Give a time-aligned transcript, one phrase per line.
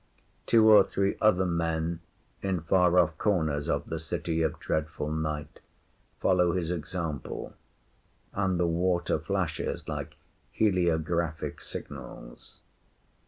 [0.47, 1.99] Two or three other men,
[2.41, 5.59] in far off corners of the City of Dreadful Night,
[6.19, 7.53] follow his example,
[8.33, 10.15] and the water flashes like
[10.51, 12.63] heliographic signals.